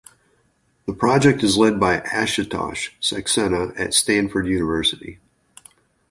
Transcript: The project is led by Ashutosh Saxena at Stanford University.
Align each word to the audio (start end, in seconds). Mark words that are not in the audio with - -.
The 0.87 0.93
project 0.95 1.43
is 1.43 1.57
led 1.59 1.79
by 1.79 1.99
Ashutosh 1.99 2.89
Saxena 2.99 3.79
at 3.79 3.93
Stanford 3.93 4.47
University. 4.47 5.19